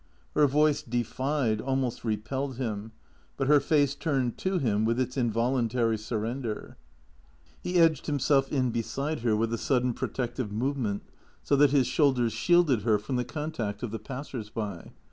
[0.33, 2.91] Her voice defied, almost repelled him;
[3.37, 6.75] but her face turned to him with its involuntary surrender.
[7.61, 11.03] He edged himself in beside her with a sudden protective move ment,
[11.43, 14.89] so that his shoulders shielded her from the contact of the passers by.